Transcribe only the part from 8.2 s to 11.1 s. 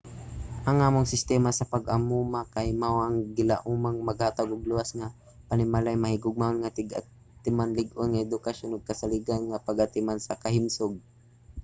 edukasyon ug kasaligan nga pag-atiman sa kahimsog